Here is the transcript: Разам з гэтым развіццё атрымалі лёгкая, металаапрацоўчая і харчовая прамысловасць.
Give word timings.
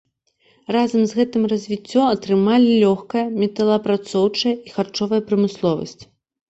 Разам 0.75 1.01
з 1.11 1.19
гэтым 1.19 1.43
развіццё 1.53 2.01
атрымалі 2.13 2.71
лёгкая, 2.87 3.25
металаапрацоўчая 3.41 4.55
і 4.67 4.79
харчовая 4.79 5.21
прамысловасць. 5.31 6.01